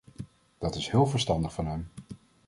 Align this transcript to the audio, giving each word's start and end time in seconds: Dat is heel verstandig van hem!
Dat 0.57 0.75
is 0.75 0.89
heel 0.89 1.05
verstandig 1.05 1.53
van 1.53 1.65
hem! 1.67 1.89